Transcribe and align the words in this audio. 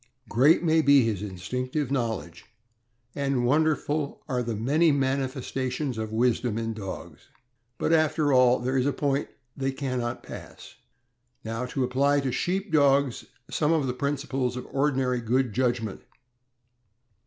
Great 0.27 0.63
may 0.63 0.81
be 0.81 1.05
his 1.05 1.21
instinctive 1.21 1.91
knowledge, 1.91 2.45
and 3.13 3.45
wonderful 3.45 4.23
are 4.27 4.41
the 4.41 4.55
many 4.55 4.91
manifestations 4.91 5.95
of 5.95 6.11
wisdom 6.11 6.57
in 6.57 6.73
dogs; 6.73 7.29
but, 7.77 7.93
after 7.93 8.33
all, 8.33 8.57
there 8.57 8.75
is 8.79 8.87
a 8.87 8.93
point 8.93 9.27
they 9.55 9.71
can 9.71 9.99
not 9.99 10.23
pass. 10.23 10.73
Now 11.43 11.65
apply 11.65 12.21
to 12.21 12.31
Sheep 12.31 12.71
Dogs 12.73 13.25
some 13.51 13.71
of 13.71 13.85
the 13.85 13.93
principles 13.93 14.57
of 14.57 14.65
ordinary 14.71 15.21
good 15.21 15.53
judgment. 15.53 16.01